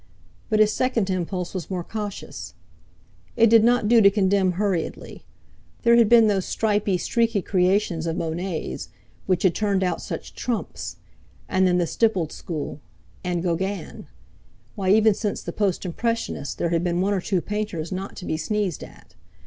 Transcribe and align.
But 0.49 0.59
his 0.59 0.73
second 0.73 1.11
impulse 1.11 1.53
was 1.53 1.69
more 1.69 1.83
cautious. 1.83 2.55
It 3.35 3.51
did 3.51 3.63
not 3.63 3.87
do 3.87 4.01
to 4.01 4.09
condemn 4.09 4.53
hurriedly. 4.53 5.25
There 5.83 5.95
had 5.95 6.09
been 6.09 6.25
those 6.25 6.45
stripey, 6.47 6.97
streaky 6.97 7.43
creations 7.43 8.07
of 8.07 8.17
Monet's, 8.17 8.89
which 9.27 9.43
had 9.43 9.53
turned 9.53 9.83
out 9.83 10.01
such 10.01 10.33
trumps; 10.33 10.95
and 11.47 11.67
then 11.67 11.77
the 11.77 11.85
stippled 11.85 12.31
school; 12.31 12.79
and 13.23 13.43
Gauguin. 13.43 14.07
Why, 14.73 14.89
even 14.89 15.13
since 15.13 15.43
the 15.43 15.53
Post 15.53 15.85
Impressionists 15.85 16.55
there 16.55 16.69
had 16.69 16.83
been 16.83 16.99
one 17.01 17.13
or 17.13 17.21
two 17.21 17.39
painters 17.39 17.91
not 17.91 18.15
to 18.15 18.25
be 18.25 18.37
sneezed 18.37 18.83
at. 18.83 19.13